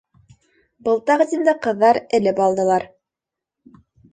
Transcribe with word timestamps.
Был 0.87 1.01
тәҡдимде 1.09 1.53
ҡыҙҙар 1.67 1.99
элеп 2.19 2.43
алдылар. 2.47 2.89